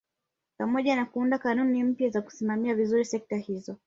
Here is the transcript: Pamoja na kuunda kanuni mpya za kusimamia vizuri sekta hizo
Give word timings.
Pamoja 0.57 0.95
na 0.95 1.05
kuunda 1.05 1.37
kanuni 1.37 1.83
mpya 1.83 2.09
za 2.09 2.21
kusimamia 2.21 2.75
vizuri 2.75 3.05
sekta 3.05 3.37
hizo 3.37 3.75